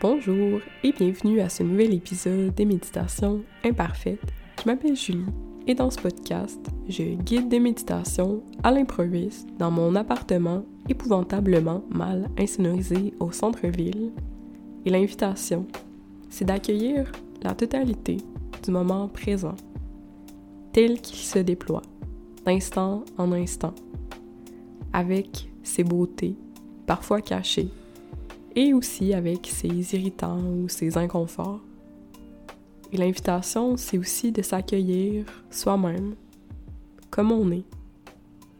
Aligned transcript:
Bonjour 0.00 0.60
et 0.84 0.92
bienvenue 0.92 1.40
à 1.40 1.48
ce 1.48 1.64
nouvel 1.64 1.92
épisode 1.92 2.54
des 2.54 2.64
méditations 2.64 3.42
imparfaites. 3.64 4.20
Je 4.62 4.70
m'appelle 4.70 4.94
Julie 4.94 5.26
et 5.66 5.74
dans 5.74 5.90
ce 5.90 5.98
podcast, 5.98 6.60
je 6.88 7.02
guide 7.02 7.48
des 7.48 7.58
méditations 7.58 8.44
à 8.62 8.70
l'improviste 8.70 9.48
dans 9.58 9.72
mon 9.72 9.96
appartement 9.96 10.64
épouvantablement 10.88 11.82
mal 11.90 12.30
insonorisé 12.38 13.12
au 13.18 13.32
centre-ville. 13.32 14.12
Et 14.84 14.90
l'invitation, 14.90 15.66
c'est 16.30 16.44
d'accueillir 16.44 17.10
la 17.42 17.56
totalité 17.56 18.18
du 18.62 18.70
moment 18.70 19.08
présent, 19.08 19.56
tel 20.72 21.00
qu'il 21.00 21.18
se 21.18 21.40
déploie, 21.40 21.82
d'instant 22.46 23.04
en 23.16 23.32
instant, 23.32 23.74
avec 24.92 25.50
ses 25.64 25.82
beautés, 25.82 26.36
parfois 26.86 27.20
cachées, 27.20 27.70
et 28.58 28.74
aussi 28.74 29.14
avec 29.14 29.46
ses 29.46 29.94
irritants 29.94 30.40
ou 30.40 30.68
ses 30.68 30.98
inconforts. 30.98 31.60
Et 32.92 32.96
l'invitation, 32.96 33.76
c'est 33.76 33.98
aussi 33.98 34.32
de 34.32 34.42
s'accueillir 34.42 35.26
soi-même, 35.48 36.16
comme 37.08 37.30
on 37.30 37.52
est, 37.52 37.62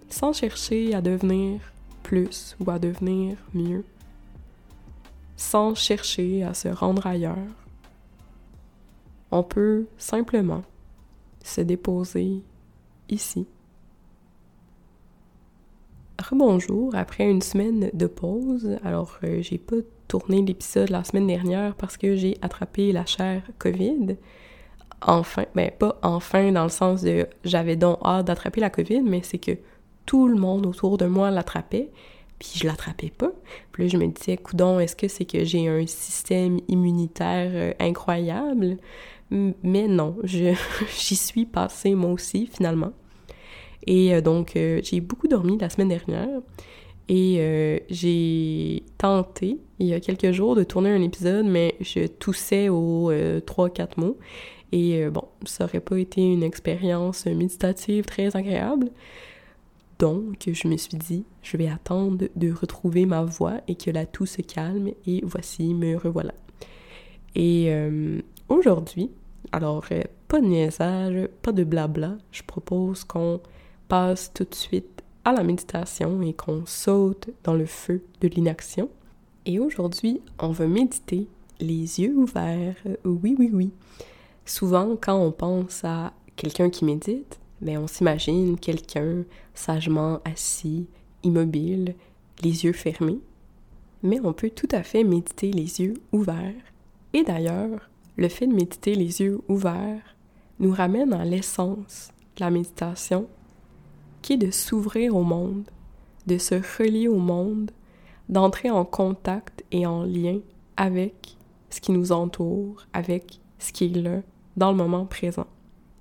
sans 0.09 0.33
chercher 0.33 0.95
à 0.95 1.01
devenir 1.01 1.61
plus 2.05 2.57
ou 2.61 2.71
à 2.71 2.79
devenir 2.79 3.39
mieux, 3.53 3.85
sans 5.37 5.75
chercher 5.75 6.45
à 6.45 6.55
se 6.55 6.69
rendre 6.69 7.05
ailleurs. 7.05 7.57
On 9.33 9.43
peut 9.43 9.89
simplement 9.97 10.63
se 11.43 11.61
déposer 11.61 12.45
ici. 13.09 13.49
Rebonjour, 16.21 16.97
après 16.97 17.31
une 17.31 17.43
semaine 17.43 17.91
de 17.93 18.07
pause, 18.09 18.77
alors 18.85 19.19
euh, 19.23 19.41
j'ai 19.41 19.57
pas 19.57 19.77
tourné 20.09 20.43
l'épisode 20.43 20.91
la 20.91 21.05
semaine 21.05 21.29
dernière 21.29 21.77
parce 21.77 21.97
que 21.97 22.17
j'ai 22.17 22.37
attrapé 22.43 22.91
la 22.91 23.07
chair 23.07 23.43
COVID. 23.59 24.17
Enfin, 25.01 25.45
ben 25.55 25.71
pas 25.71 25.97
enfin 26.03 26.51
dans 26.51 26.65
le 26.65 26.71
sens 26.71 27.03
de 27.03 27.29
j'avais 27.45 27.77
donc 27.77 27.99
hâte 28.05 28.27
d'attraper 28.27 28.61
la 28.61 28.69
COVID, 28.69 29.03
mais 29.03 29.21
c'est 29.23 29.39
que 29.39 29.53
tout 30.07 30.27
le 30.27 30.35
monde 30.35 30.67
autour 30.67 30.99
de 30.99 31.07
moi 31.07 31.31
l'attrapait, 31.31 31.91
puis 32.41 32.53
je 32.57 32.67
l'attrapais 32.67 33.13
pas. 33.17 33.31
Puis 33.71 33.85
là, 33.85 33.89
je 33.89 33.97
me 33.97 34.07
disais, 34.09 34.37
coudon, 34.37 34.81
est-ce 34.81 34.97
que 34.97 35.07
c'est 35.07 35.25
que 35.25 35.45
j'ai 35.45 35.69
un 35.69 35.87
système 35.87 36.59
immunitaire 36.67 37.51
euh, 37.53 37.73
incroyable? 37.79 38.79
Mais 39.31 39.87
non, 39.87 40.17
j'y 40.25 40.57
suis 41.17 41.47
passée 41.47 41.95
moi 41.95 42.11
aussi 42.11 42.49
finalement. 42.49 42.93
Et 43.89 44.15
euh, 44.15 44.21
donc, 44.21 44.55
euh, 44.55 44.81
j'ai 44.85 45.01
beaucoup 45.01 45.27
dormi 45.29 45.57
la 45.59 45.71
semaine 45.71 45.89
dernière. 45.89 46.41
Et 47.09 47.37
euh, 47.39 47.79
j'ai 47.89 48.83
tenté, 48.99 49.57
il 49.79 49.87
y 49.87 49.95
a 49.95 50.01
quelques 50.01 50.31
jours, 50.31 50.55
de 50.55 50.63
tourner 50.63 50.91
un 50.91 51.01
épisode, 51.01 51.47
mais 51.47 51.75
je 51.81 52.07
toussais 52.07 52.69
aux 52.69 53.11
3-4 53.11 53.89
mots. 53.97 54.19
Et 54.73 55.09
bon, 55.09 55.25
ça 55.47 55.65
aurait 55.65 55.81
pas 55.81 55.99
été 55.99 56.21
une 56.21 56.43
expérience 56.43 57.25
méditative 57.25 58.05
très 58.05 58.37
agréable. 58.37 58.91
Donc, 59.99 60.51
je 60.53 60.69
me 60.69 60.77
suis 60.77 60.99
dit, 60.99 61.25
je 61.43 61.57
vais 61.57 61.69
attendre 61.69 62.27
de 62.37 62.53
retrouver 62.53 63.07
ma 63.07 63.25
voix 63.25 63.63
et 63.69 63.75
que 63.75 63.91
la 63.91 64.05
toux 64.05 64.27
se 64.27 64.43
calme. 64.43 64.91
Et 65.07 65.23
voici, 65.25 65.73
me 65.73 65.97
revoilà. 65.97 66.35
Et 67.35 67.73
aujourd'hui, 68.51 69.11
alors, 69.51 69.87
pas 70.29 70.43
de 70.43 70.47
niaisage, 70.47 71.27
pas 71.41 71.53
de 71.53 71.65
blabla, 71.65 72.19
je 72.33 72.43
propose 72.43 73.05
qu'on 73.05 73.41
passe 73.89 74.33
tout 74.33 74.45
de 74.45 74.55
suite 74.55 75.03
à 75.25 75.33
la 75.33 75.43
méditation 75.43 76.23
et 76.23 76.33
qu'on 76.33 76.65
saute 76.67 77.31
dans 77.45 77.55
le 77.55 77.67
feu 77.67 78.03
de 78.21 78.29
l'inaction. 78.29 78.89
Et 79.47 79.59
aujourd'hui, 79.59 80.21
on 80.39 80.51
va 80.51 80.67
méditer 80.67 81.27
les 81.61 82.01
yeux 82.01 82.15
ouverts. 82.17 82.77
Oui, 83.05 83.35
oui, 83.39 83.51
oui. 83.53 83.71
Souvent, 84.45 84.97
quand 85.01 85.19
on 85.19 85.33
pense 85.33 85.85
à 85.85 86.13
quelqu'un 86.37 86.71
qui 86.71 86.85
médite, 86.85 87.39
ben 87.61 87.79
on 87.79 87.87
s'imagine 87.87 88.59
quelqu'un 88.59 89.25
sagement 89.55 90.21
assis, 90.25 90.87
immobile, 91.23 91.95
les 92.43 92.65
yeux 92.65 92.73
fermés. 92.73 93.21
Mais 94.03 94.21
on 94.23 94.33
peut 94.33 94.51
tout 94.51 94.69
à 94.71 94.83
fait 94.83 95.03
méditer 95.03 95.51
les 95.51 95.81
yeux 95.81 95.95
ouverts. 96.13 96.55
Et 97.13 97.25
d'ailleurs, 97.25 97.91
le 98.17 98.29
fait 98.29 98.47
de 98.47 98.55
méditer 98.55 98.95
les 98.95 99.21
yeux 99.21 99.41
ouverts 99.49 100.17
nous 100.61 100.73
ramène 100.73 101.13
à 101.13 101.25
l'essence 101.25 102.11
de 102.37 102.45
la 102.45 102.51
méditation 102.51 103.29
qui 104.23 104.35
est 104.35 104.39
de 104.39 104.51
s'ouvrir 104.51 105.17
au 105.17 105.23
monde, 105.23 105.65
de 106.27 106.39
se 106.39 106.55
relier 106.55 107.09
au 107.09 107.19
monde, 107.19 107.71
d'entrer 108.29 108.71
en 108.71 108.85
contact 108.85 109.65
et 109.73 109.87
en 109.87 110.05
lien 110.05 110.39
avec 110.77 111.37
ce 111.71 111.81
qui 111.81 111.93
nous 111.93 112.13
entoure, 112.13 112.87
avec 112.93 113.41
ce 113.59 113.73
qui 113.73 113.87
est 113.87 114.03
là, 114.03 114.23
dans 114.57 114.71
le 114.71 114.77
moment 114.77 115.07
présent? 115.07 115.47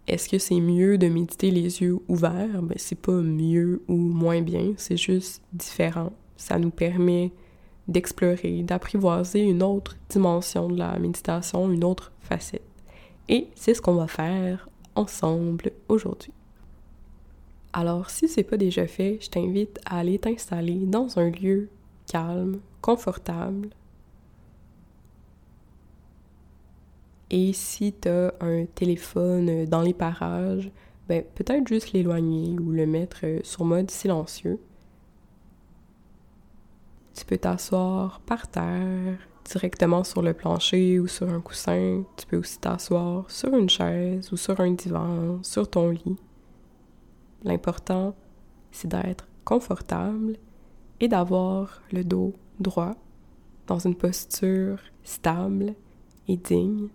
Est-ce 0.07 0.29
que 0.29 0.38
c'est 0.38 0.59
mieux 0.59 0.97
de 0.97 1.07
méditer 1.07 1.51
les 1.51 1.81
yeux 1.81 2.00
ouverts? 2.07 2.61
Ben, 2.61 2.77
c'est 2.77 3.00
pas 3.00 3.22
mieux 3.22 3.83
ou 3.88 3.95
moins 3.95 4.41
bien, 4.41 4.73
c'est 4.77 4.97
juste 4.97 5.44
différent. 5.51 6.13
Ça 6.38 6.57
nous 6.57 6.69
permet 6.69 7.31
d'explorer, 7.88 8.63
d'apprivoiser 8.63 9.41
une 9.41 9.63
autre 9.63 9.97
dimension 10.09 10.69
de 10.69 10.77
la 10.77 10.97
méditation, 11.00 11.72
une 11.72 11.83
autre 11.83 12.11
facette. 12.22 12.61
Et 13.27 13.47
c'est 13.56 13.73
ce 13.73 13.81
qu'on 13.81 13.95
va 13.95 14.07
faire 14.07 14.69
ensemble 14.95 15.72
aujourd'hui. 15.89 16.31
Alors, 17.73 18.09
si 18.09 18.28
c'est 18.28 18.44
pas 18.44 18.57
déjà 18.57 18.88
fait, 18.88 19.19
je 19.22 19.29
t'invite 19.29 19.79
à 19.85 20.00
aller 20.00 20.17
t'installer 20.17 20.85
dans 20.85 21.19
un 21.19 21.29
lieu 21.29 21.69
calme, 22.07 22.59
confortable. 22.81 23.69
Et 27.29 27.51
si 27.53 27.94
tu 27.94 28.07
as 28.07 28.33
un 28.39 28.66
téléphone 28.66 29.66
dans 29.66 29.81
les 29.81 29.94
parages, 29.94 30.72
ben 31.09 31.23
peut-être 31.35 31.67
juste 31.67 31.91
l'éloigner 31.91 32.57
ou 32.59 32.72
le 32.72 32.85
mettre 32.85 33.25
sur 33.44 33.66
mode 33.66 33.91
silencieux. 33.91 34.59
Tu 37.13 37.25
peux 37.25 37.38
t'asseoir 37.38 38.22
par 38.22 38.47
terre, 38.47 39.17
directement 39.45 40.03
sur 40.03 40.22
le 40.22 40.33
plancher 40.33 41.00
ou 41.00 41.07
sur 41.07 41.29
un 41.29 41.41
coussin. 41.41 42.03
Tu 42.16 42.25
peux 42.27 42.38
aussi 42.38 42.59
t'asseoir 42.59 43.29
sur 43.29 43.56
une 43.56 43.69
chaise 43.69 44.31
ou 44.31 44.38
sur 44.38 44.59
un 44.59 44.72
divan, 44.72 45.39
sur 45.44 45.69
ton 45.69 45.89
lit. 45.89 46.16
L'important, 47.44 48.16
c'est 48.72 48.88
d'être 48.88 49.28
confortable 49.46 50.38
et 51.00 51.08
d'avoir 51.08 51.81
le 51.92 52.03
dos 52.03 52.34
droit 52.59 52.96
dans 53.68 53.80
une 53.80 53.96
posture 53.96 54.80
stable 55.03 55.75
et 56.28 56.38
digne. 56.38 56.90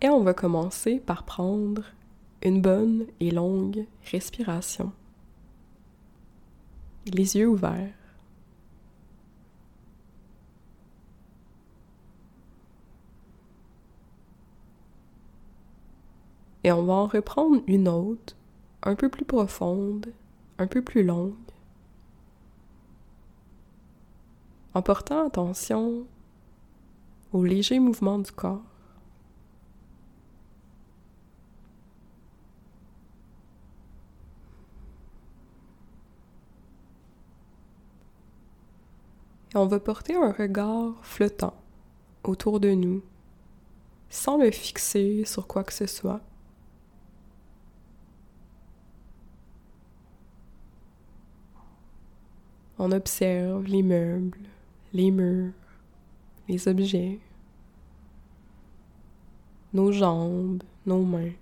Et 0.00 0.08
on 0.08 0.22
va 0.22 0.32
commencer 0.32 1.00
par 1.00 1.24
prendre 1.24 1.82
une 2.42 2.62
bonne 2.62 3.06
et 3.18 3.32
longue 3.32 3.84
respiration. 4.10 4.92
Les 7.06 7.36
yeux 7.36 7.48
ouverts. 7.48 7.94
Et 16.68 16.72
on 16.72 16.82
va 16.82 16.92
en 16.92 17.06
reprendre 17.06 17.62
une 17.66 17.88
autre, 17.88 18.36
un 18.82 18.94
peu 18.94 19.08
plus 19.08 19.24
profonde, 19.24 20.12
un 20.58 20.66
peu 20.66 20.82
plus 20.82 21.02
longue, 21.02 21.32
en 24.74 24.82
portant 24.82 25.26
attention 25.26 26.04
aux 27.32 27.42
légers 27.42 27.78
mouvements 27.78 28.18
du 28.18 28.30
corps. 28.32 28.60
Et 39.54 39.56
on 39.56 39.66
va 39.66 39.80
porter 39.80 40.16
un 40.16 40.32
regard 40.32 40.92
flottant 41.00 41.54
autour 42.24 42.60
de 42.60 42.72
nous, 42.72 43.02
sans 44.10 44.36
le 44.36 44.50
fixer 44.50 45.24
sur 45.24 45.46
quoi 45.46 45.64
que 45.64 45.72
ce 45.72 45.86
soit. 45.86 46.20
On 52.80 52.92
observe 52.92 53.64
les 53.66 53.82
meubles, 53.82 54.38
les 54.92 55.10
murs, 55.10 55.52
les 56.48 56.68
objets, 56.68 57.18
nos 59.72 59.90
jambes, 59.90 60.62
nos 60.86 61.02
mains. 61.02 61.32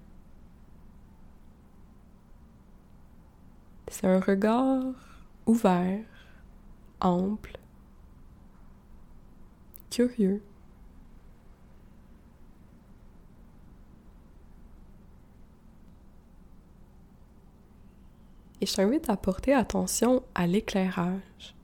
C'est 3.89 4.07
un 4.07 4.21
regard 4.21 4.83
ouvert, 5.47 6.05
ample, 7.01 7.59
curieux. 9.91 10.43
Je 18.67 18.75
t'invite 18.75 19.09
à 19.09 19.17
porter 19.17 19.55
attention 19.55 20.25
à 20.35 20.49
l'éclairage. 20.49 21.55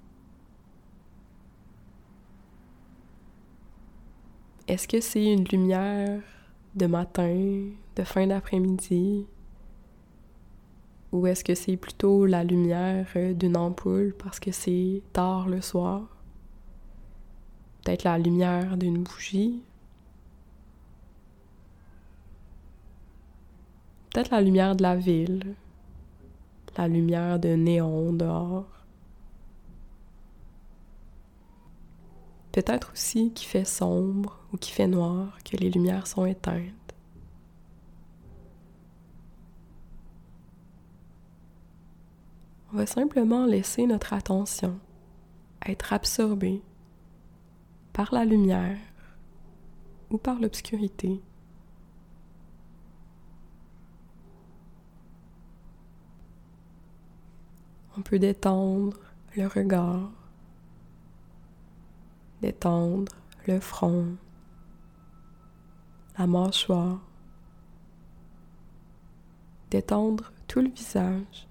Est-ce 4.68 4.86
que 4.86 5.00
c'est 5.00 5.32
une 5.32 5.42
lumière 5.42 6.22
de 6.76 6.86
matin, 6.86 7.70
de 7.96 8.04
fin 8.04 8.28
d'après-midi? 8.28 9.26
Ou 11.10 11.26
est-ce 11.26 11.42
que 11.42 11.56
c'est 11.56 11.76
plutôt 11.76 12.24
la 12.24 12.44
lumière 12.44 13.08
d'une 13.34 13.56
ampoule 13.56 14.14
parce 14.16 14.38
que 14.38 14.52
c'est 14.52 15.02
tard 15.12 15.48
le 15.48 15.60
soir? 15.60 16.02
Peut-être 17.82 18.04
la 18.04 18.16
lumière 18.16 18.76
d'une 18.76 19.02
bougie? 19.02 19.60
Peut-être 24.10 24.30
la 24.30 24.40
lumière 24.40 24.76
de 24.76 24.82
la 24.84 24.94
ville, 24.94 25.56
la 26.76 26.88
lumière 26.88 27.38
de 27.38 27.50
néon 27.50 28.12
dehors. 28.12 28.66
Peut-être 32.52 32.92
aussi 32.92 33.32
qu'il 33.32 33.48
fait 33.48 33.64
sombre 33.64 34.38
ou 34.52 34.56
qu'il 34.56 34.74
fait 34.74 34.86
noir, 34.86 35.38
que 35.44 35.56
les 35.56 35.70
lumières 35.70 36.06
sont 36.06 36.26
éteintes. 36.26 36.72
On 42.72 42.76
va 42.76 42.86
simplement 42.86 43.44
laisser 43.46 43.86
notre 43.86 44.12
attention 44.12 44.78
être 45.66 45.92
absorbée 45.92 46.62
par 47.92 48.12
la 48.12 48.24
lumière 48.24 48.78
ou 50.10 50.18
par 50.18 50.40
l'obscurité. 50.40 51.20
On 57.96 58.00
peut 58.00 58.18
détendre 58.18 58.98
le 59.36 59.46
regard, 59.46 60.10
détendre 62.40 63.12
le 63.46 63.60
front, 63.60 64.16
la 66.18 66.26
mâchoire, 66.26 67.00
détendre 69.70 70.32
tout 70.48 70.60
le 70.60 70.70
visage. 70.70 71.46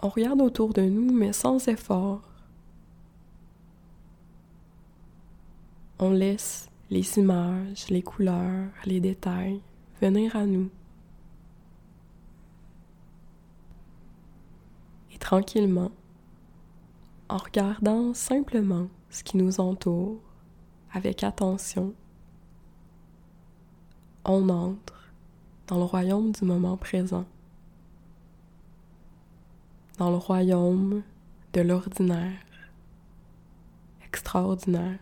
On 0.00 0.08
regarde 0.08 0.40
autour 0.40 0.72
de 0.72 0.82
nous, 0.82 1.12
mais 1.12 1.32
sans 1.32 1.66
effort. 1.66 2.22
On 5.98 6.10
laisse 6.10 6.68
les 6.90 7.18
images, 7.18 7.88
les 7.90 8.02
couleurs, 8.02 8.70
les 8.84 9.00
détails 9.00 9.60
venir 10.00 10.36
à 10.36 10.46
nous. 10.46 10.70
Et 15.12 15.18
tranquillement, 15.18 15.90
en 17.28 17.36
regardant 17.36 18.14
simplement 18.14 18.88
ce 19.10 19.22
qui 19.22 19.36
nous 19.36 19.60
entoure 19.60 20.20
avec 20.92 21.22
attention, 21.22 21.94
on 24.24 24.48
entre 24.48 25.10
dans 25.66 25.78
le 25.78 25.84
royaume 25.84 26.32
du 26.32 26.44
moment 26.44 26.76
présent 26.76 27.26
dans 29.98 30.10
le 30.10 30.16
royaume 30.16 31.02
de 31.52 31.60
l'ordinaire, 31.60 32.38
extraordinaire. 34.06 34.98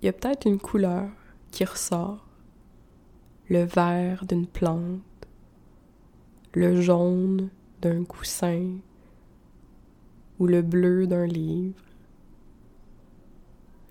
Il 0.00 0.06
y 0.06 0.08
a 0.08 0.12
peut-être 0.12 0.46
une 0.46 0.58
couleur 0.58 1.08
qui 1.50 1.64
ressort, 1.64 2.26
le 3.48 3.64
vert 3.64 4.24
d'une 4.26 4.46
plante, 4.46 5.02
le 6.54 6.80
jaune 6.80 7.50
d'un 7.82 8.04
coussin. 8.04 8.76
Ou 10.38 10.46
le 10.46 10.62
bleu 10.62 11.06
d'un 11.06 11.26
livre, 11.26 11.84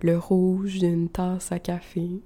le 0.02 0.18
rouge 0.18 0.80
d'une 0.80 1.08
tasse 1.08 1.52
à 1.52 1.60
café, 1.60 2.20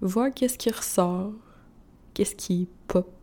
Vois 0.00 0.30
qu'est-ce 0.30 0.58
qui 0.58 0.70
ressort, 0.70 1.32
qu'est-ce 2.14 2.36
qui 2.36 2.68
pop. 2.86 3.17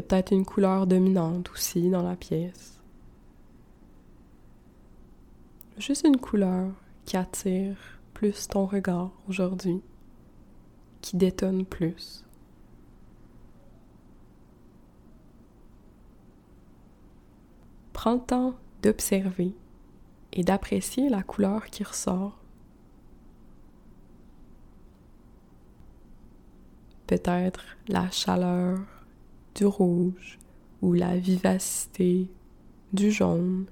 Peut-être 0.00 0.32
une 0.32 0.46
couleur 0.46 0.86
dominante 0.86 1.50
aussi 1.50 1.90
dans 1.90 2.02
la 2.02 2.16
pièce. 2.16 2.80
Juste 5.76 6.06
une 6.06 6.16
couleur 6.16 6.72
qui 7.04 7.18
attire 7.18 7.76
plus 8.14 8.48
ton 8.48 8.64
regard 8.64 9.10
aujourd'hui, 9.28 9.82
qui 11.02 11.18
détonne 11.18 11.66
plus. 11.66 12.24
Prends 17.92 18.14
le 18.14 18.20
temps 18.20 18.54
d'observer 18.82 19.54
et 20.32 20.44
d'apprécier 20.44 21.10
la 21.10 21.22
couleur 21.22 21.66
qui 21.66 21.84
ressort 21.84 22.38
peut-être 27.06 27.76
la 27.88 28.10
chaleur 28.10 28.78
du 29.60 29.66
rouge 29.66 30.38
ou 30.80 30.94
la 30.94 31.18
vivacité 31.18 32.30
du 32.94 33.10
jaune. 33.10 33.66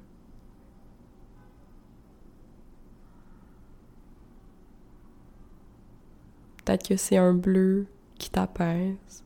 Peut-être 6.59 6.87
que 6.87 6.97
c'est 6.99 7.17
un 7.17 7.33
bleu 7.33 7.87
qui 8.19 8.29
t'apaise. 8.29 9.25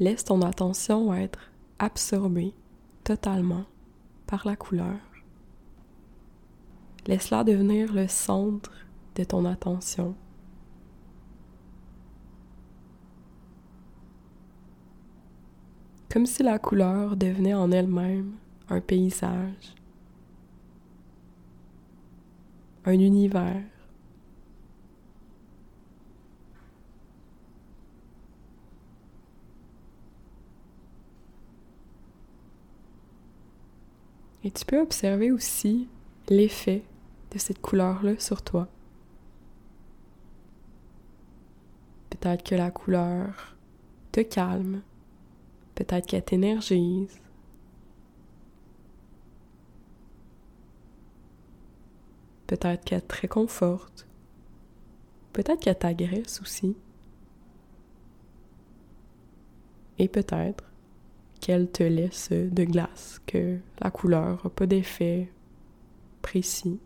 Laisse 0.00 0.24
ton 0.24 0.42
attention 0.42 1.14
être 1.14 1.52
absorbée 1.78 2.52
totalement 3.04 3.66
par 4.26 4.44
la 4.44 4.56
couleur. 4.56 4.98
Laisse-la 7.06 7.44
devenir 7.44 7.92
le 7.92 8.08
centre 8.08 8.72
de 9.14 9.22
ton 9.22 9.44
attention. 9.44 10.16
Comme 16.14 16.26
si 16.26 16.44
la 16.44 16.60
couleur 16.60 17.16
devenait 17.16 17.54
en 17.54 17.72
elle-même 17.72 18.36
un 18.68 18.80
paysage, 18.80 19.74
un 22.84 22.92
univers. 22.92 23.64
Et 34.44 34.52
tu 34.52 34.64
peux 34.64 34.78
observer 34.78 35.32
aussi 35.32 35.88
l'effet 36.28 36.84
de 37.32 37.38
cette 37.40 37.60
couleur-là 37.60 38.20
sur 38.20 38.42
toi. 38.42 38.68
Peut-être 42.10 42.44
que 42.44 42.54
la 42.54 42.70
couleur 42.70 43.56
te 44.12 44.20
calme, 44.20 44.82
peut-être 45.74 46.06
qu'elle 46.06 46.24
t'énergise. 46.24 47.20
Peut-être 52.46 52.84
qu'elle 52.84 53.04
te 53.04 53.20
réconforte. 53.20 54.06
Peut-être 55.32 55.60
qu'elle 55.60 55.78
t'agresse 55.78 56.40
aussi. 56.40 56.76
Et 59.98 60.08
peut-être 60.08 60.64
qu'elle 61.40 61.70
te 61.70 61.82
laisse 61.82 62.30
de 62.30 62.64
glace, 62.64 63.20
que 63.26 63.58
la 63.80 63.90
couleur 63.90 64.40
n'a 64.44 64.50
pas 64.50 64.66
d'effet 64.66 65.30
précis. 66.22 66.80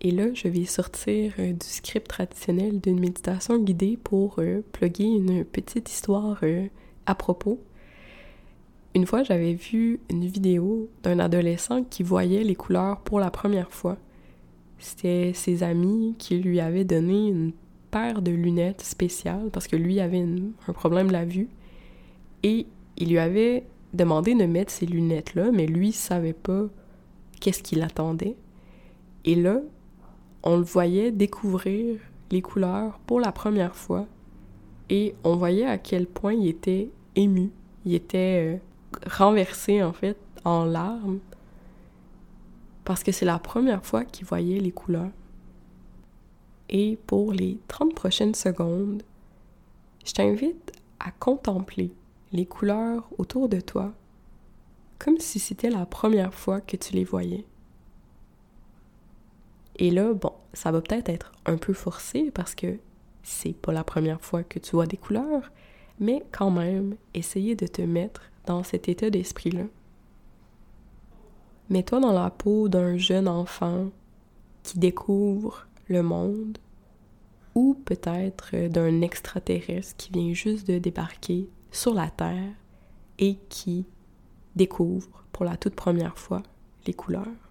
Et 0.00 0.12
là, 0.12 0.32
je 0.32 0.46
vais 0.46 0.64
sortir 0.64 1.32
euh, 1.40 1.52
du 1.52 1.66
script 1.66 2.06
traditionnel 2.06 2.80
d'une 2.80 3.00
méditation 3.00 3.58
guidée 3.58 3.98
pour 4.02 4.36
euh, 4.38 4.62
plugger 4.72 5.04
une 5.04 5.44
petite 5.44 5.90
histoire 5.90 6.38
euh, 6.44 6.66
à 7.06 7.16
propos. 7.16 7.60
Une 8.94 9.06
fois, 9.06 9.24
j'avais 9.24 9.54
vu 9.54 10.00
une 10.08 10.24
vidéo 10.24 10.88
d'un 11.02 11.18
adolescent 11.18 11.82
qui 11.82 12.04
voyait 12.04 12.44
les 12.44 12.54
couleurs 12.54 13.00
pour 13.00 13.18
la 13.18 13.30
première 13.30 13.72
fois. 13.72 13.96
C'était 14.78 15.32
ses 15.34 15.64
amis 15.64 16.14
qui 16.18 16.38
lui 16.38 16.60
avaient 16.60 16.84
donné 16.84 17.28
une 17.28 17.52
paire 17.90 18.22
de 18.22 18.30
lunettes 18.30 18.82
spéciales 18.82 19.50
parce 19.52 19.66
que 19.66 19.76
lui 19.76 19.98
avait 19.98 20.24
un 20.68 20.72
problème 20.72 21.08
de 21.08 21.12
la 21.12 21.24
vue. 21.24 21.48
Et 22.44 22.66
il 22.96 23.10
lui 23.10 23.18
avait 23.18 23.64
demandé 23.94 24.34
de 24.34 24.44
mettre 24.44 24.70
ces 24.70 24.86
lunettes-là, 24.86 25.50
mais 25.52 25.66
lui 25.66 25.90
savait 25.90 26.32
pas 26.32 26.66
qu'est-ce 27.40 27.62
qu'il 27.64 27.82
attendait. 27.82 28.36
Et 29.24 29.34
là, 29.34 29.60
on 30.48 30.56
le 30.56 30.62
voyait 30.62 31.12
découvrir 31.12 32.00
les 32.30 32.40
couleurs 32.40 32.98
pour 33.00 33.20
la 33.20 33.32
première 33.32 33.76
fois 33.76 34.06
et 34.88 35.14
on 35.22 35.36
voyait 35.36 35.66
à 35.66 35.76
quel 35.76 36.06
point 36.06 36.32
il 36.32 36.48
était 36.48 36.88
ému, 37.16 37.50
il 37.84 37.92
était 37.92 38.56
euh, 38.56 38.56
renversé 39.06 39.82
en 39.82 39.92
fait 39.92 40.16
en 40.46 40.64
larmes 40.64 41.18
parce 42.86 43.02
que 43.02 43.12
c'est 43.12 43.26
la 43.26 43.38
première 43.38 43.84
fois 43.84 44.06
qu'il 44.06 44.24
voyait 44.24 44.58
les 44.58 44.72
couleurs. 44.72 45.10
Et 46.70 46.98
pour 47.06 47.34
les 47.34 47.58
30 47.68 47.94
prochaines 47.94 48.34
secondes, 48.34 49.02
je 50.06 50.12
t'invite 50.14 50.72
à 50.98 51.10
contempler 51.10 51.92
les 52.32 52.46
couleurs 52.46 53.06
autour 53.18 53.50
de 53.50 53.60
toi 53.60 53.92
comme 54.98 55.18
si 55.18 55.40
c'était 55.40 55.68
la 55.68 55.84
première 55.84 56.32
fois 56.32 56.62
que 56.62 56.78
tu 56.78 56.94
les 56.94 57.04
voyais. 57.04 57.44
Et 59.78 59.90
là, 59.90 60.12
bon, 60.12 60.27
ça 60.52 60.70
va 60.70 60.80
peut-être 60.80 61.08
être 61.08 61.32
un 61.46 61.56
peu 61.56 61.72
forcé 61.72 62.30
parce 62.30 62.54
que 62.54 62.78
c'est 63.22 63.52
pas 63.52 63.72
la 63.72 63.84
première 63.84 64.20
fois 64.20 64.42
que 64.42 64.58
tu 64.58 64.72
vois 64.72 64.86
des 64.86 64.96
couleurs, 64.96 65.50
mais 66.00 66.24
quand 66.32 66.50
même, 66.50 66.96
essayer 67.14 67.54
de 67.54 67.66
te 67.66 67.82
mettre 67.82 68.22
dans 68.46 68.62
cet 68.62 68.88
état 68.88 69.10
d'esprit-là. 69.10 69.64
Mets-toi 71.68 72.00
dans 72.00 72.12
la 72.12 72.30
peau 72.30 72.68
d'un 72.68 72.96
jeune 72.96 73.28
enfant 73.28 73.90
qui 74.62 74.78
découvre 74.78 75.66
le 75.88 76.02
monde 76.02 76.58
ou 77.54 77.74
peut-être 77.84 78.68
d'un 78.68 79.02
extraterrestre 79.02 79.96
qui 79.96 80.12
vient 80.12 80.32
juste 80.32 80.66
de 80.66 80.78
débarquer 80.78 81.48
sur 81.70 81.92
la 81.92 82.08
Terre 82.08 82.54
et 83.18 83.36
qui 83.48 83.84
découvre 84.56 85.24
pour 85.32 85.44
la 85.44 85.56
toute 85.56 85.74
première 85.74 86.18
fois 86.18 86.42
les 86.86 86.94
couleurs. 86.94 87.47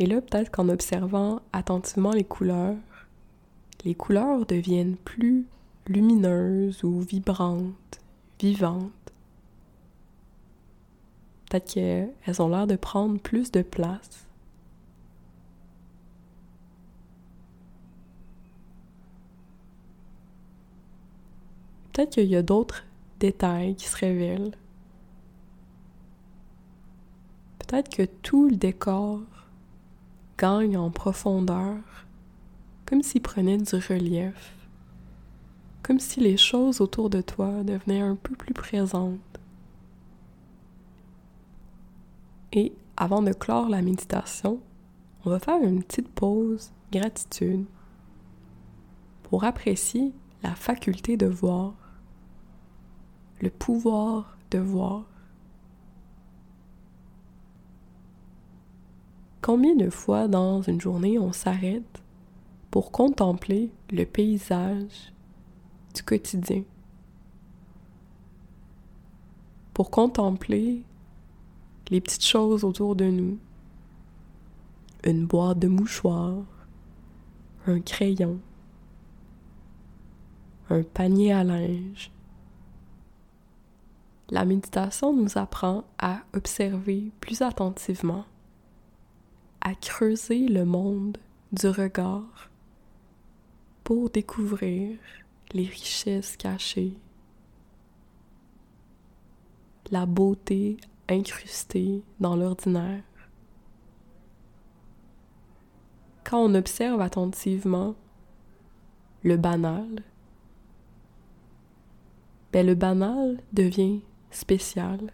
Et 0.00 0.06
là, 0.06 0.22
peut-être 0.22 0.50
qu'en 0.50 0.70
observant 0.70 1.42
attentivement 1.52 2.12
les 2.12 2.24
couleurs, 2.24 2.78
les 3.84 3.94
couleurs 3.94 4.46
deviennent 4.46 4.96
plus 4.96 5.46
lumineuses 5.86 6.82
ou 6.84 7.00
vibrantes, 7.00 8.00
vivantes. 8.40 8.90
Peut-être 11.50 11.74
qu'elles 11.74 12.40
ont 12.42 12.48
l'air 12.48 12.66
de 12.66 12.76
prendre 12.76 13.20
plus 13.20 13.52
de 13.52 13.60
place. 13.60 14.26
Peut-être 21.92 22.12
qu'il 22.12 22.24
y 22.24 22.36
a 22.36 22.42
d'autres 22.42 22.86
détails 23.18 23.74
qui 23.74 23.86
se 23.86 23.98
révèlent. 23.98 24.56
Peut-être 27.58 27.94
que 27.94 28.04
tout 28.22 28.48
le 28.48 28.56
décor 28.56 29.20
gagne 30.40 30.78
en 30.78 30.90
profondeur, 30.90 31.76
comme 32.86 33.02
s'il 33.02 33.20
prenait 33.20 33.58
du 33.58 33.76
relief, 33.76 34.54
comme 35.82 36.00
si 36.00 36.18
les 36.20 36.38
choses 36.38 36.80
autour 36.80 37.10
de 37.10 37.20
toi 37.20 37.62
devenaient 37.62 38.00
un 38.00 38.16
peu 38.16 38.34
plus 38.34 38.54
présentes. 38.54 39.20
Et 42.54 42.72
avant 42.96 43.20
de 43.20 43.34
clore 43.34 43.68
la 43.68 43.82
méditation, 43.82 44.60
on 45.26 45.30
va 45.30 45.38
faire 45.38 45.62
une 45.62 45.82
petite 45.82 46.08
pause 46.08 46.72
gratitude 46.90 47.66
pour 49.24 49.44
apprécier 49.44 50.10
la 50.42 50.54
faculté 50.54 51.18
de 51.18 51.26
voir, 51.26 51.74
le 53.42 53.50
pouvoir 53.50 54.38
de 54.50 54.58
voir. 54.58 55.04
Combien 59.42 59.74
de 59.74 59.88
fois 59.88 60.28
dans 60.28 60.60
une 60.60 60.80
journée 60.80 61.18
on 61.18 61.32
s'arrête 61.32 62.02
pour 62.70 62.92
contempler 62.92 63.72
le 63.90 64.04
paysage 64.04 65.14
du 65.94 66.02
quotidien, 66.02 66.62
pour 69.72 69.90
contempler 69.90 70.82
les 71.88 72.02
petites 72.02 72.24
choses 72.24 72.64
autour 72.64 72.94
de 72.94 73.06
nous, 73.06 73.38
une 75.04 75.24
boîte 75.24 75.58
de 75.58 75.68
mouchoirs, 75.68 76.44
un 77.66 77.80
crayon, 77.80 78.38
un 80.68 80.82
panier 80.82 81.32
à 81.32 81.44
linge. 81.44 82.12
La 84.28 84.44
méditation 84.44 85.14
nous 85.14 85.38
apprend 85.38 85.84
à 85.98 86.20
observer 86.34 87.10
plus 87.20 87.40
attentivement 87.40 88.26
à 89.60 89.74
creuser 89.74 90.48
le 90.48 90.64
monde 90.64 91.18
du 91.52 91.68
regard 91.68 92.50
pour 93.84 94.10
découvrir 94.10 94.96
les 95.52 95.64
richesses 95.64 96.36
cachées, 96.36 96.96
la 99.90 100.06
beauté 100.06 100.76
incrustée 101.08 102.02
dans 102.20 102.36
l'ordinaire. 102.36 103.02
Quand 106.24 106.44
on 106.44 106.54
observe 106.54 107.00
attentivement 107.00 107.96
le 109.24 109.36
banal, 109.36 110.04
ben 112.52 112.66
le 112.66 112.74
banal 112.74 113.40
devient 113.52 114.00
spécial. 114.30 115.12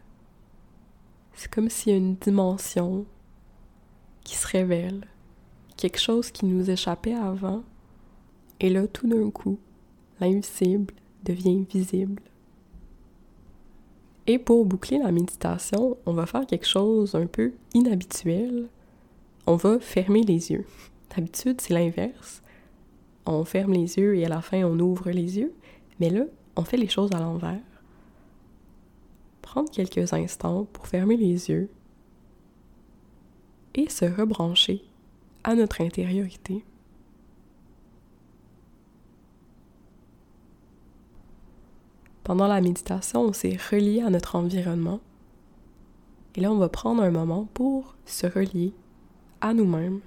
C'est 1.33 1.51
comme 1.51 1.71
s'il 1.71 1.95
a 1.95 1.97
une 1.97 2.17
dimension 2.17 3.07
qui 4.27 4.35
se 4.35 4.49
révèle, 4.49 5.07
quelque 5.77 6.01
chose 6.01 6.33
qui 6.33 6.47
nous 6.47 6.69
échappait 6.69 7.15
avant, 7.15 7.63
et 8.59 8.69
là 8.69 8.89
tout 8.89 9.07
d'un 9.07 9.31
coup, 9.31 9.57
l'invisible 10.21 10.93
devient 11.23 11.65
visible. 11.71 12.23
Et 14.27 14.41
pour 14.41 14.67
boucler 14.67 14.99
la 14.99 15.13
méditation, 15.13 15.97
on 16.07 16.13
va 16.13 16.27
faire 16.27 16.45
quelque 16.45 16.67
chose 16.67 17.15
un 17.15 17.27
peu 17.27 17.53
inhabituel. 17.73 18.69
On 19.47 19.55
va 19.55 19.79
fermer 19.79 20.23
les 20.23 20.51
yeux. 20.51 20.67
D'habitude, 21.15 21.61
c'est 21.61 21.75
l'inverse. 21.75 22.43
On 23.27 23.45
ferme 23.45 23.75
les 23.75 23.97
yeux 23.97 24.17
et 24.17 24.25
à 24.27 24.29
la 24.29 24.41
fin, 24.41 24.65
on 24.65 24.81
ouvre 24.81 25.11
les 25.11 25.39
yeux. 25.39 25.53
Mais 26.01 26.11
là, 26.11 26.25
on 26.57 26.65
fait 26.65 26.77
les 26.77 26.89
choses 26.89 27.13
à 27.13 27.21
l'envers. 27.21 27.61
Prendre 29.43 29.71
quelques 29.71 30.13
instants 30.13 30.67
pour 30.73 30.89
fermer 30.89 31.17
les 31.17 31.49
yeux 31.49 31.71
et 33.77 33.89
se 33.89 34.05
rebrancher 34.05 34.83
à 35.45 35.55
notre 35.55 35.81
intériorité. 35.81 36.65
Pendant 42.25 42.49
la 42.49 42.61
méditation, 42.61 43.21
on 43.21 43.33
s'est 43.33 43.57
relié 43.71 44.03
à 44.03 44.11
notre 44.11 44.35
environnement. 44.35 44.99
Et 46.35 46.41
là, 46.41 46.51
on 46.51 46.59
va 46.59 46.69
prendre 46.69 47.01
un 47.01 47.13
moment 47.13 47.49
pour 47.55 47.95
se 48.05 48.27
relier 48.27 48.73
à 49.41 49.55
nous-mêmes. 49.55 50.01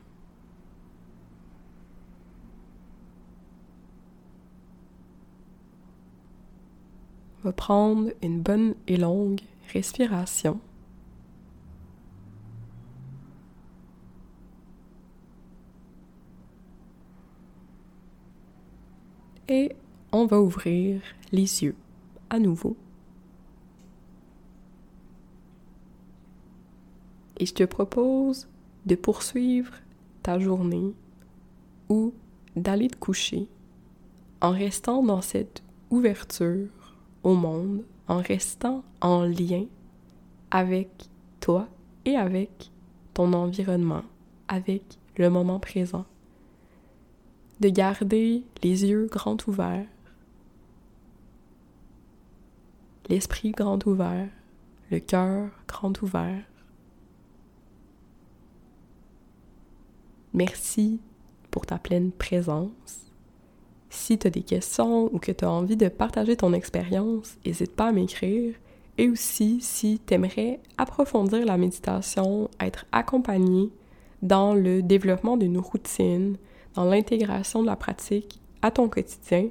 On 7.40 7.48
va 7.48 7.54
prendre 7.54 8.12
une 8.22 8.42
bonne 8.42 8.76
et 8.88 8.98
longue 8.98 9.40
respiration. 9.72 10.60
Et 19.50 19.76
on 20.12 20.26
va 20.26 20.40
ouvrir 20.40 21.02
les 21.32 21.64
yeux 21.64 21.76
à 22.30 22.40
nouveau. 22.40 22.78
Et 27.38 27.46
je 27.46 27.54
te 27.54 27.64
propose 27.64 28.48
de 28.86 28.96
poursuivre 28.96 29.74
ta 30.24 30.40
journée 30.40 30.94
ou 31.90 32.14
d'aller 32.56 32.90
te 32.90 32.98
coucher 32.98 33.48
en 34.42 34.52
restant 34.52 35.04
dans 35.04 35.22
cette 35.22 35.64
ouverture 35.90 36.70
au 37.24 37.34
monde, 37.34 37.84
en 38.08 38.22
restant 38.22 38.84
en 39.02 39.24
lien 39.24 39.66
avec 40.52 40.90
toi 41.40 41.68
et 42.06 42.16
avec 42.16 42.72
ton 43.14 43.34
environnement, 43.34 44.04
avec 44.48 44.84
le 45.18 45.30
moment 45.30 45.60
présent 45.60 46.06
de 47.60 47.70
garder 47.70 48.44
les 48.64 48.86
yeux 48.86 49.08
grands 49.12 49.38
ouverts, 49.48 49.88
l'esprit 53.10 53.52
grand 53.52 53.86
ouvert, 53.86 54.30
le 54.92 55.00
cœur 55.00 55.50
grand 55.68 56.02
ouvert. 56.02 56.44
Merci 60.34 61.00
pour 61.52 61.66
ta 61.66 61.80
pleine 61.80 62.12
présence. 62.12 63.10
Si 63.90 64.18
tu 64.18 64.28
as 64.28 64.30
des 64.30 64.44
questions 64.44 65.14
ou 65.14 65.18
que 65.18 65.32
tu 65.32 65.44
as 65.44 65.52
envie 65.52 65.76
de 65.76 65.88
partager 65.88 66.36
ton 66.38 66.54
expérience, 66.54 67.38
n'hésite 67.46 67.76
pas 67.76 67.88
à 67.88 67.92
m'écrire. 67.92 68.56
Et 69.00 69.10
aussi, 69.10 69.60
si 69.62 70.00
tu 70.06 70.14
aimerais 70.14 70.60
approfondir 70.78 71.46
la 71.46 71.58
méditation, 71.58 72.50
être 72.60 72.86
accompagné 72.92 73.72
dans 74.22 74.54
le 74.54 74.84
développement 74.84 75.38
d'une 75.38 75.58
routine, 75.58 76.38
l'intégration 76.86 77.62
de 77.62 77.68
la 77.68 77.76
pratique 77.76 78.42
à 78.62 78.72
ton 78.72 78.90
quotidien, 78.90 79.48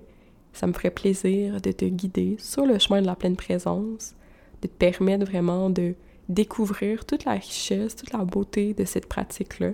ça 0.52 0.66
me 0.66 0.72
ferait 0.72 0.90
plaisir 0.90 1.60
de 1.60 1.72
te 1.72 1.84
guider 1.84 2.36
sur 2.38 2.66
le 2.66 2.78
chemin 2.78 3.00
de 3.00 3.06
la 3.06 3.16
pleine 3.16 3.36
présence, 3.36 4.14
de 4.62 4.68
te 4.68 4.72
permettre 4.72 5.26
vraiment 5.26 5.70
de 5.70 5.94
découvrir 6.28 7.04
toute 7.04 7.24
la 7.24 7.32
richesse, 7.32 7.96
toute 7.96 8.12
la 8.12 8.24
beauté 8.24 8.74
de 8.74 8.84
cette 8.84 9.06
pratique-là, 9.06 9.70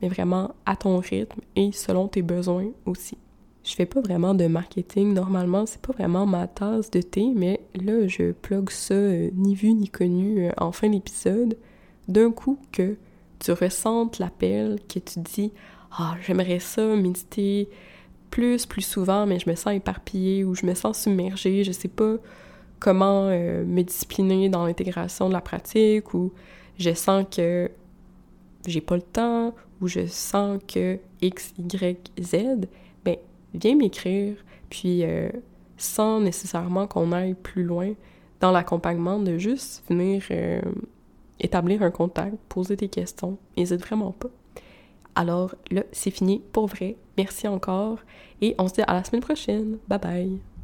mais 0.00 0.08
vraiment 0.08 0.54
à 0.64 0.76
ton 0.76 0.98
rythme 0.98 1.40
et 1.56 1.72
selon 1.72 2.08
tes 2.08 2.22
besoins 2.22 2.68
aussi. 2.84 3.18
Je 3.64 3.74
fais 3.74 3.86
pas 3.86 4.00
vraiment 4.00 4.34
de 4.34 4.46
marketing 4.46 5.12
normalement, 5.12 5.66
c'est 5.66 5.80
pas 5.80 5.92
vraiment 5.92 6.24
ma 6.24 6.46
tasse 6.46 6.90
de 6.90 7.00
thé, 7.00 7.32
mais 7.34 7.60
là 7.74 8.06
je 8.06 8.30
plug 8.30 8.70
ça 8.70 8.94
euh, 8.94 9.30
ni 9.34 9.56
vu 9.56 9.72
ni 9.72 9.88
connu 9.88 10.46
euh, 10.46 10.52
en 10.58 10.70
fin 10.70 10.88
d'épisode. 10.88 11.58
D'un 12.06 12.30
coup 12.30 12.58
que 12.70 12.96
tu 13.40 13.50
ressentes 13.50 14.20
l'appel, 14.20 14.78
que 14.88 15.00
tu 15.00 15.18
dis 15.18 15.52
ah 15.98 16.16
j'aimerais 16.22 16.58
ça 16.58 16.84
méditer 16.96 17.68
plus 18.30 18.66
plus 18.66 18.82
souvent, 18.82 19.26
mais 19.26 19.38
je 19.38 19.48
me 19.48 19.54
sens 19.54 19.74
éparpillée 19.74 20.44
ou 20.44 20.54
je 20.54 20.66
me 20.66 20.74
sens 20.74 21.02
submergée, 21.02 21.64
je 21.64 21.72
sais 21.72 21.88
pas 21.88 22.16
comment 22.78 23.28
euh, 23.28 23.64
me 23.64 23.82
discipliner 23.82 24.48
dans 24.48 24.66
l'intégration 24.66 25.28
de 25.28 25.32
la 25.32 25.40
pratique 25.40 26.12
ou 26.14 26.32
je 26.78 26.92
sens 26.92 27.24
que 27.34 27.70
j'ai 28.66 28.80
pas 28.80 28.96
le 28.96 29.02
temps 29.02 29.54
ou 29.80 29.88
je 29.88 30.06
sens 30.06 30.60
que 30.66 30.98
X, 31.22 31.54
Y, 31.58 32.10
Z, 32.20 32.68
ben 33.04 33.16
viens 33.54 33.76
m'écrire, 33.76 34.36
puis 34.70 35.04
euh, 35.04 35.30
sans 35.76 36.20
nécessairement 36.20 36.86
qu'on 36.86 37.12
aille 37.12 37.34
plus 37.34 37.62
loin 37.62 37.92
dans 38.40 38.52
l'accompagnement, 38.52 39.18
de 39.18 39.38
juste 39.38 39.82
venir 39.88 40.22
euh, 40.30 40.60
établir 41.40 41.82
un 41.82 41.90
contact, 41.90 42.36
poser 42.48 42.76
des 42.76 42.88
questions, 42.88 43.38
n'hésite 43.56 43.80
vraiment 43.80 44.12
pas. 44.12 44.28
Alors 45.16 45.54
là, 45.70 45.82
c'est 45.92 46.10
fini 46.10 46.42
pour 46.52 46.66
vrai. 46.66 46.96
Merci 47.16 47.48
encore 47.48 47.98
et 48.42 48.54
on 48.58 48.68
se 48.68 48.74
dit 48.74 48.82
à 48.82 48.92
la 48.92 49.02
semaine 49.02 49.22
prochaine. 49.22 49.78
Bye 49.88 49.98
bye. 49.98 50.55